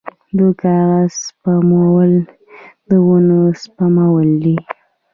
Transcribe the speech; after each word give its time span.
د 0.37 0.39
کاغذ 0.61 1.13
سپمول 1.25 2.11
د 2.87 2.89
ونو 3.07 3.41
سپمول 3.61 4.27
دي 4.43 4.57